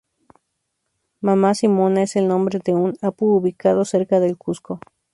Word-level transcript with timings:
Mama 1.21 1.53
Simona 1.53 2.01
es 2.01 2.15
el 2.15 2.27
nombre 2.27 2.57
de 2.57 2.73
un 2.73 2.97
apu 3.03 3.35
ubicado 3.35 3.85
cerca 3.85 4.19
del 4.19 4.35
Cuzco. 4.35 4.79